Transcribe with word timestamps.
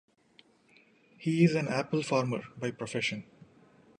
He 1.19 1.43
is 1.43 1.53
an 1.53 1.67
apple 1.67 2.01
farmer 2.01 2.41
by 2.57 2.71
profession. 2.71 3.23